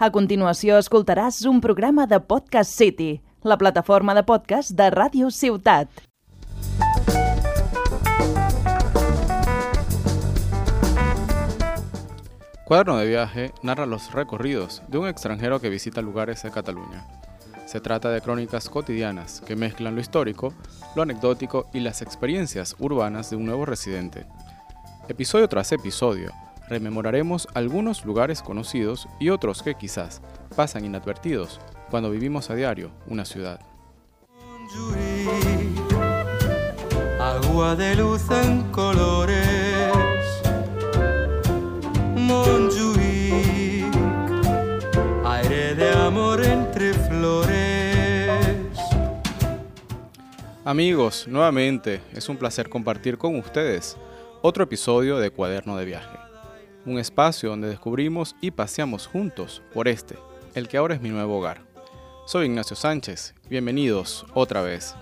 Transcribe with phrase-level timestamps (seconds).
[0.00, 5.90] A continuació escoltaràs un programa de Podcast City, la plataforma de podcast de Ràdio Ciutat.
[12.64, 17.04] Cuaderno de viaje narra los recorridos de un extranjero que visita lugares de Cataluña.
[17.66, 20.54] Se trata de crónicas cotidianas que mezclan lo histórico,
[20.96, 24.24] lo anecdótico y las experiencias urbanas de un nuevo residente.
[25.10, 26.32] Episodio tras episodio,
[26.70, 30.22] rememoraremos algunos lugares conocidos y otros que quizás
[30.56, 31.60] pasan inadvertidos
[31.90, 33.60] cuando vivimos a diario una ciudad.
[37.20, 39.90] Agua de luz en colores.
[42.14, 43.92] Montjuic,
[45.26, 47.50] aire de amor entre flores.
[50.64, 53.96] Amigos, nuevamente es un placer compartir con ustedes
[54.40, 56.29] otro episodio de Cuaderno de Viaje
[56.86, 60.16] un espacio donde descubrimos y paseamos juntos por este,
[60.54, 61.62] el que ahora es mi nuevo hogar.
[62.26, 64.94] Soy Ignacio Sánchez, bienvenidos otra vez.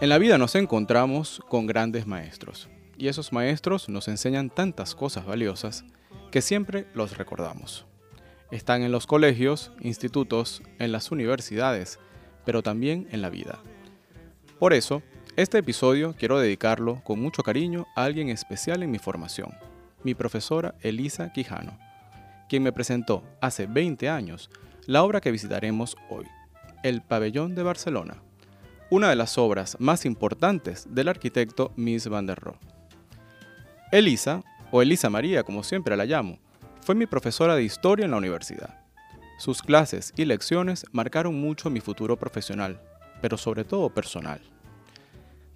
[0.00, 5.26] En la vida nos encontramos con grandes maestros, y esos maestros nos enseñan tantas cosas
[5.26, 5.84] valiosas
[6.30, 7.84] que siempre los recordamos.
[8.50, 11.98] Están en los colegios, institutos, en las universidades,
[12.44, 13.60] pero también en la vida.
[14.58, 15.02] Por eso,
[15.36, 19.54] este episodio quiero dedicarlo con mucho cariño a alguien especial en mi formación,
[20.02, 21.78] mi profesora Elisa Quijano,
[22.48, 24.50] quien me presentó hace 20 años
[24.86, 26.26] la obra que visitaremos hoy,
[26.82, 28.16] El Pabellón de Barcelona,
[28.90, 32.58] una de las obras más importantes del arquitecto Mies van der Rohe.
[33.92, 36.38] Elisa, o Elisa María como siempre la llamo,
[36.80, 38.80] fue mi profesora de historia en la universidad.
[39.38, 42.80] Sus clases y lecciones marcaron mucho mi futuro profesional,
[43.20, 44.40] pero sobre todo personal.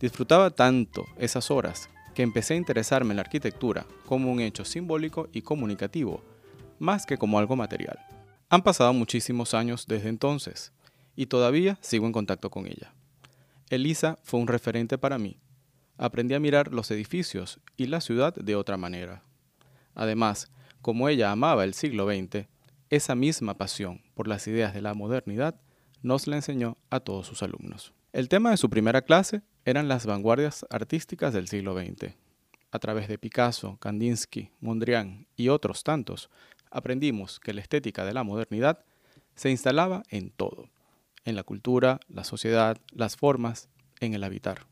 [0.00, 5.28] Disfrutaba tanto esas horas que empecé a interesarme en la arquitectura como un hecho simbólico
[5.32, 6.22] y comunicativo,
[6.78, 7.98] más que como algo material.
[8.48, 10.72] Han pasado muchísimos años desde entonces,
[11.16, 12.94] y todavía sigo en contacto con ella.
[13.70, 15.40] Elisa fue un referente para mí.
[15.96, 19.22] Aprendí a mirar los edificios y la ciudad de otra manera.
[19.94, 20.50] Además,
[20.82, 22.46] como ella amaba el siglo XX,
[22.90, 25.60] esa misma pasión por las ideas de la modernidad
[26.02, 27.92] nos la enseñó a todos sus alumnos.
[28.12, 32.14] El tema de su primera clase eran las vanguardias artísticas del siglo XX.
[32.70, 36.28] A través de Picasso, Kandinsky, Mondrian y otros tantos,
[36.70, 38.84] aprendimos que la estética de la modernidad
[39.36, 40.68] se instalaba en todo,
[41.24, 43.68] en la cultura, la sociedad, las formas,
[44.00, 44.66] en el habitar.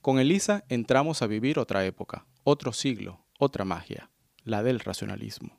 [0.00, 4.10] Con Elisa entramos a vivir otra época, otro siglo, otra magia,
[4.44, 5.58] la del racionalismo.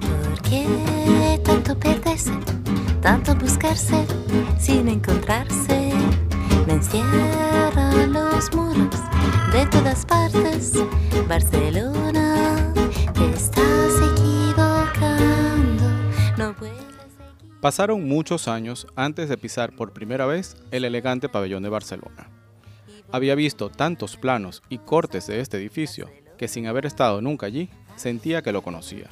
[0.00, 0.66] ¿Por qué
[1.44, 2.32] tanto perderse,
[3.00, 4.04] tanto buscarse
[4.58, 5.91] sin encontrarse?
[6.66, 8.96] Me encierran los muros
[9.52, 10.72] de todas partes.
[11.28, 12.72] Barcelona,
[13.14, 13.32] te
[17.60, 22.28] Pasaron muchos años antes de pisar por primera vez el elegante pabellón de Barcelona.
[23.12, 27.70] Había visto tantos planos y cortes de este edificio que sin haber estado nunca allí,
[27.94, 29.10] sentía que lo conocía.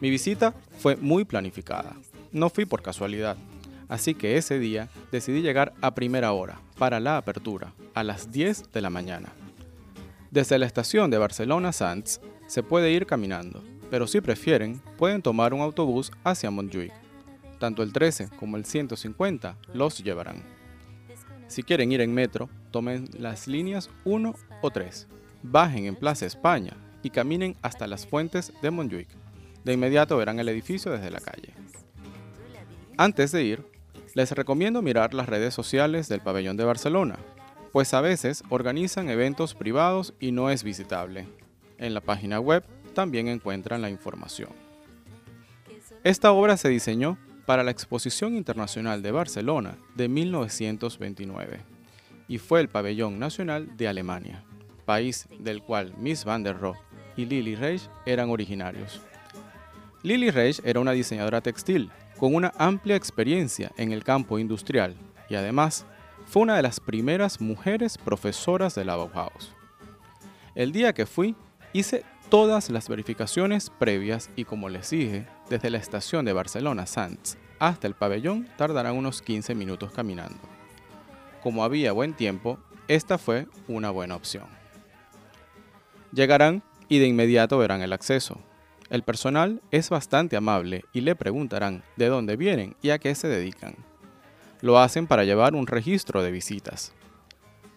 [0.00, 1.96] Mi visita fue muy planificada.
[2.30, 3.36] No fui por casualidad,
[3.88, 8.72] así que ese día decidí llegar a primera hora para la apertura, a las 10
[8.72, 9.32] de la mañana.
[10.30, 15.54] Desde la estación de Barcelona Sands se puede ir caminando, pero si prefieren, pueden tomar
[15.54, 16.92] un autobús hacia Montjuic.
[17.58, 20.42] Tanto el 13 como el 150 los llevarán.
[21.46, 25.06] Si quieren ir en metro, tomen las líneas 1 o 3,
[25.42, 29.08] bajen en Plaza España y caminen hasta las fuentes de Montjuic.
[29.64, 31.54] De inmediato verán el edificio desde la calle.
[32.98, 33.66] Antes de ir,
[34.16, 37.18] les recomiendo mirar las redes sociales del Pabellón de Barcelona,
[37.70, 41.28] pues a veces organizan eventos privados y no es visitable.
[41.76, 44.48] En la página web también encuentran la información.
[46.02, 51.60] Esta obra se diseñó para la Exposición Internacional de Barcelona de 1929
[52.26, 54.42] y fue el pabellón nacional de Alemania,
[54.86, 56.78] país del cual Miss van der Rohe
[57.18, 58.98] y Lily Reich eran originarios.
[60.02, 64.96] Lily Reich era una diseñadora textil con una amplia experiencia en el campo industrial
[65.28, 65.86] y además
[66.26, 69.54] fue una de las primeras mujeres profesoras de la Bauhaus.
[70.54, 71.36] El día que fui,
[71.72, 77.38] hice todas las verificaciones previas y como les dije, desde la estación de Barcelona Sands
[77.58, 80.40] hasta el pabellón tardarán unos 15 minutos caminando.
[81.42, 82.58] Como había buen tiempo,
[82.88, 84.46] esta fue una buena opción.
[86.12, 88.40] Llegarán y de inmediato verán el acceso,
[88.88, 93.28] el personal es bastante amable y le preguntarán de dónde vienen y a qué se
[93.28, 93.76] dedican.
[94.60, 96.92] Lo hacen para llevar un registro de visitas.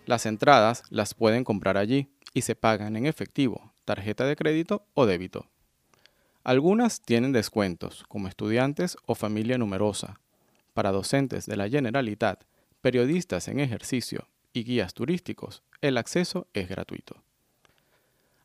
[0.05, 5.05] Las entradas las pueden comprar allí y se pagan en efectivo, tarjeta de crédito o
[5.05, 5.47] débito.
[6.43, 10.19] Algunas tienen descuentos, como estudiantes o familia numerosa.
[10.73, 12.43] Para docentes de la Generalitat,
[12.81, 17.21] periodistas en ejercicio y guías turísticos, el acceso es gratuito.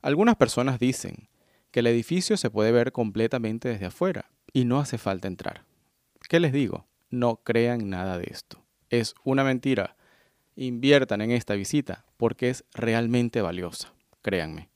[0.02, 1.28] Algunas personas dicen
[1.74, 5.64] que el edificio se puede ver completamente desde afuera y no hace falta entrar.
[6.28, 6.86] ¿Qué les digo?
[7.10, 8.62] No crean nada de esto.
[8.90, 9.96] Es una mentira.
[10.54, 13.92] Inviertan en esta visita porque es realmente valiosa,
[14.22, 14.68] créanme.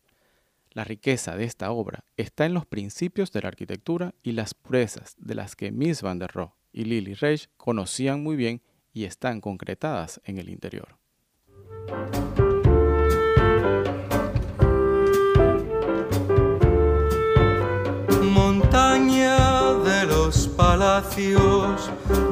[0.73, 5.15] La riqueza de esta obra está en los principios de la arquitectura y las purezas
[5.19, 8.61] de las que Miss van der Rohe y Lily Reich conocían muy bien
[8.93, 10.99] y están concretadas en el interior.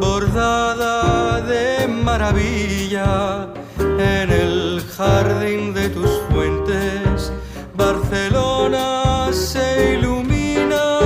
[0.01, 3.49] Bordada de maravilla,
[3.79, 7.33] en el jardín de tus fuentes,
[7.77, 10.99] Barcelona se ilumina.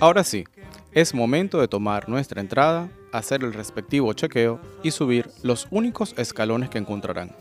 [0.00, 0.44] Ahora sí,
[0.92, 6.70] es momento de tomar nuestra entrada, hacer el respectivo chequeo y subir los únicos escalones
[6.70, 7.36] que encontrarán.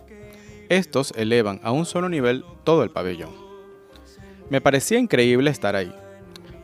[0.67, 3.31] Estos elevan a un solo nivel todo el pabellón.
[4.49, 5.93] Me parecía increíble estar ahí,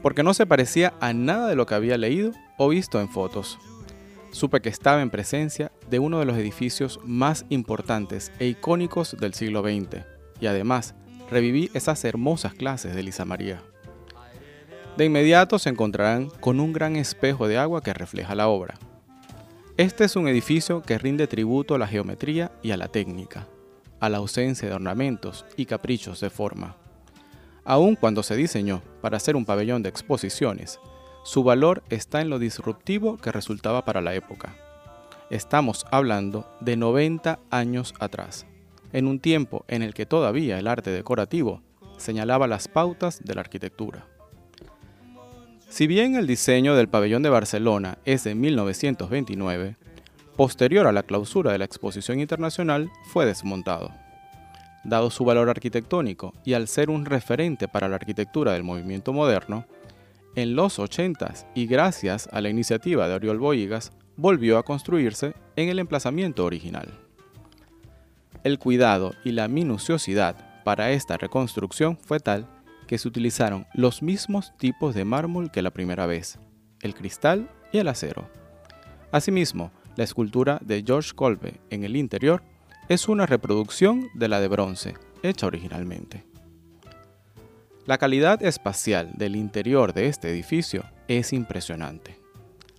[0.01, 3.57] porque no se parecía a nada de lo que había leído o visto en fotos.
[4.31, 9.34] Supe que estaba en presencia de uno de los edificios más importantes e icónicos del
[9.34, 10.04] siglo XX,
[10.40, 10.94] y además
[11.31, 13.62] reviví esas hermosas clases de Lisa María.
[14.98, 18.75] De inmediato se encontrarán con un gran espejo de agua que refleja la obra.
[19.78, 23.48] Este es un edificio que rinde tributo a la geometría y a la técnica,
[24.00, 26.75] a la ausencia de ornamentos y caprichos de forma.
[27.69, 30.80] Aun cuando se diseñó para ser un pabellón de exposiciones,
[31.24, 34.56] su valor está en lo disruptivo que resultaba para la época.
[35.30, 38.48] Estamos hablando de 90 años atrás,
[38.92, 41.62] en un tiempo en el que todavía el arte decorativo
[41.98, 44.07] señalaba las pautas de la arquitectura.
[45.68, 49.75] Si bien el diseño del pabellón de Barcelona es de 1929,
[50.36, 53.92] posterior a la clausura de la exposición internacional fue desmontado.
[54.83, 59.65] Dado su valor arquitectónico y al ser un referente para la arquitectura del movimiento moderno,
[60.35, 65.69] en los 80s y gracias a la iniciativa de Oriol Boigas, volvió a construirse en
[65.69, 66.89] el emplazamiento original.
[68.43, 72.47] El cuidado y la minuciosidad para esta reconstrucción fue tal
[72.87, 76.39] que se utilizaron los mismos tipos de mármol que la primera vez,
[76.81, 78.29] el cristal y el acero.
[79.11, 82.41] Asimismo, la escultura de George Colbe en el interior
[82.89, 86.25] es una reproducción de la de bronce, hecha originalmente.
[87.86, 92.19] La calidad espacial del interior de este edificio es impresionante.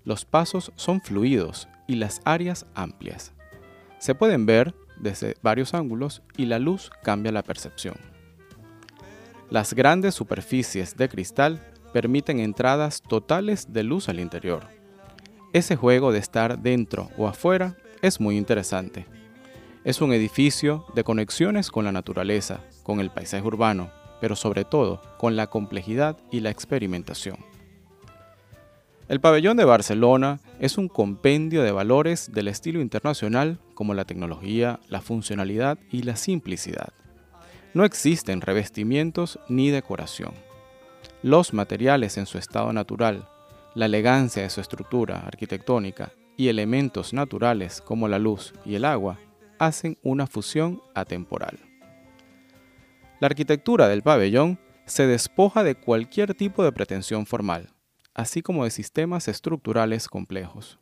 [0.05, 3.33] Los pasos son fluidos y las áreas amplias.
[3.99, 7.95] Se pueden ver desde varios ángulos y la luz cambia la percepción.
[9.49, 14.67] Las grandes superficies de cristal permiten entradas totales de luz al interior.
[15.53, 19.07] Ese juego de estar dentro o afuera es muy interesante.
[19.82, 23.91] Es un edificio de conexiones con la naturaleza, con el paisaje urbano,
[24.21, 27.38] pero sobre todo con la complejidad y la experimentación.
[29.09, 34.81] El pabellón de Barcelona es un compendio de valores del estilo internacional como la tecnología,
[34.88, 36.93] la funcionalidad y la simplicidad.
[37.73, 40.35] No existen revestimientos ni decoración.
[41.23, 43.31] Los materiales en su estado natural,
[43.75, 49.19] la elegancia de su estructura arquitectónica y elementos naturales como la luz y el agua
[49.61, 51.61] hacen una fusión atemporal.
[53.21, 57.69] La arquitectura del pabellón se despoja de cualquier tipo de pretensión formal,
[58.14, 60.81] así como de sistemas estructurales complejos.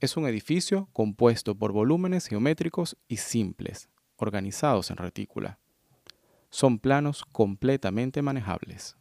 [0.00, 5.58] Es un edificio compuesto por volúmenes geométricos y simples, organizados en retícula.
[6.48, 8.96] Son planos completamente manejables.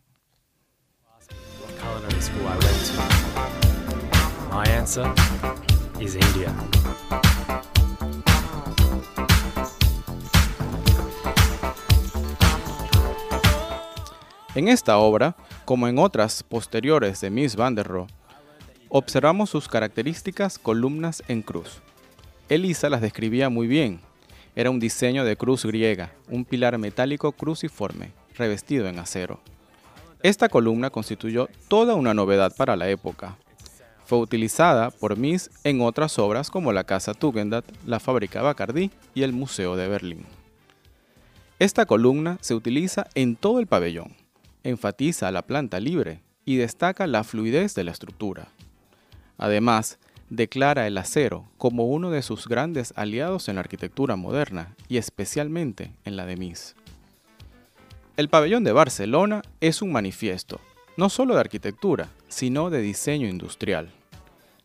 [14.58, 15.36] En esta obra,
[15.66, 18.08] como en otras posteriores de Miss van der Rohe,
[18.90, 21.80] observamos sus características columnas en cruz.
[22.50, 24.00] Elisa las describía muy bien.
[24.56, 29.40] Era un diseño de cruz griega, un pilar metálico cruciforme, revestido en acero.
[30.24, 33.38] Esta columna constituyó toda una novedad para la época.
[34.06, 39.22] Fue utilizada por Miss en otras obras como la Casa Tugendhat, la Fábrica Bacardi y
[39.22, 40.26] el Museo de Berlín.
[41.60, 44.16] Esta columna se utiliza en todo el pabellón
[44.68, 48.50] enfatiza la planta libre y destaca la fluidez de la estructura.
[49.38, 49.98] Además,
[50.30, 55.92] declara el acero como uno de sus grandes aliados en la arquitectura moderna y especialmente
[56.04, 56.76] en la de Mies.
[58.18, 60.60] El pabellón de Barcelona es un manifiesto,
[60.98, 63.90] no solo de arquitectura, sino de diseño industrial.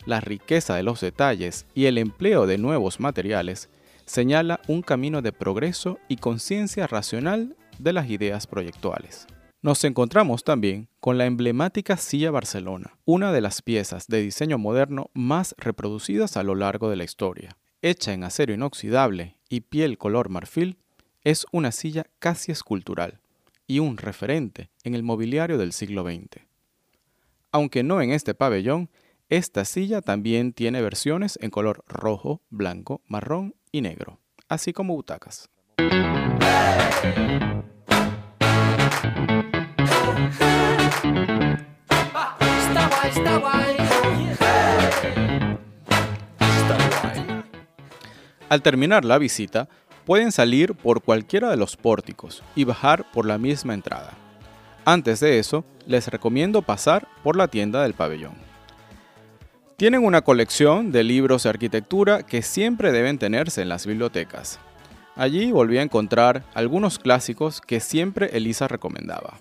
[0.05, 3.69] La riqueza de los detalles y el empleo de nuevos materiales
[4.05, 9.29] señala un camino de progreso y conciencia racional de las ideas proyectuales.
[9.65, 15.13] Nos encontramos también con la emblemática silla Barcelona, una de las piezas de diseño moderno
[15.15, 17.57] más reproducidas a lo largo de la historia.
[17.81, 20.79] Hecha en acero inoxidable y piel color marfil,
[21.23, 23.21] es una silla casi escultural
[23.69, 26.45] y un referente en el mobiliario del siglo XX.
[27.53, 28.91] Aunque no en este pabellón,
[29.29, 35.49] esta silla también tiene versiones en color rojo, blanco, marrón y negro, así como butacas.
[48.53, 49.67] Al terminar la visita,
[50.05, 54.13] pueden salir por cualquiera de los pórticos y bajar por la misma entrada.
[54.85, 58.35] Antes de eso, les recomiendo pasar por la tienda del pabellón.
[59.79, 64.59] Tienen una colección de libros de arquitectura que siempre deben tenerse en las bibliotecas.
[65.15, 69.39] Allí volví a encontrar algunos clásicos que siempre Elisa recomendaba.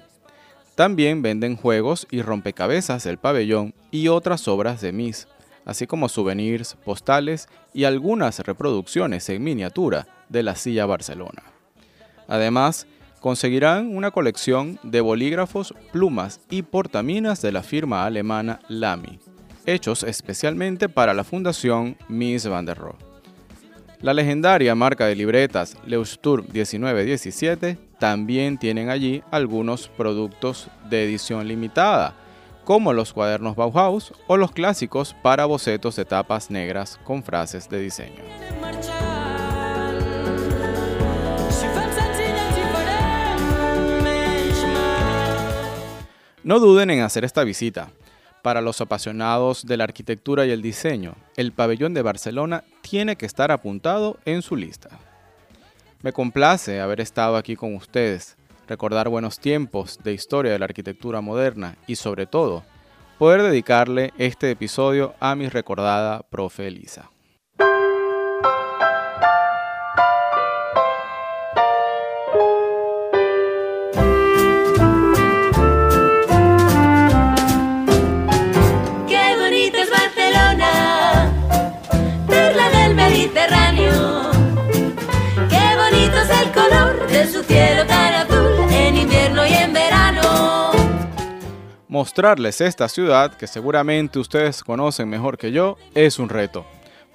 [0.76, 5.28] También venden juegos y rompecabezas del pabellón y otras obras de Miss,
[5.66, 11.44] así como souvenirs, postales y algunas reproducciones en miniatura de la silla Barcelona.
[12.28, 12.88] Además,
[13.20, 19.20] conseguirán una colección de bolígrafos, plumas y portaminas de la firma alemana Lamy,
[19.66, 23.11] hechos especialmente para la Fundación Mies van der Rohe.
[24.02, 32.16] La legendaria marca de libretas Leuchtturm 1917 también tienen allí algunos productos de edición limitada,
[32.64, 37.80] como los cuadernos Bauhaus o los clásicos para bocetos de tapas negras con frases de
[37.80, 38.24] diseño.
[46.44, 47.92] No duden en hacer esta visita.
[48.42, 53.28] Para los apasionados de la arquitectura y el diseño, el pabellón de Barcelona tiene que
[53.28, 54.90] estar apuntado en su lista.
[56.02, 61.22] Me complace haber estado aquí con ustedes recordar buenos tiempos de historia de la arquitectura
[61.22, 62.64] moderna y sobre todo,
[63.20, 67.12] poder dedicarle este episodio a mi recordada profe Elisa.
[92.02, 96.66] Mostrarles esta ciudad, que seguramente ustedes conocen mejor que yo, es un reto.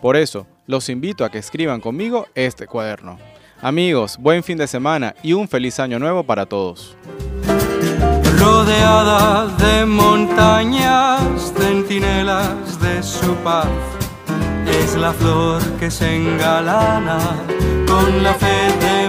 [0.00, 3.18] Por eso, los invito a que escriban conmigo este cuaderno.
[3.60, 6.96] Amigos, buen fin de semana y un feliz año nuevo para todos.
[8.38, 13.66] Rodeada de montañas, centinelas de su paz,
[14.70, 17.18] es la flor que se engalana
[17.88, 19.08] con la fe de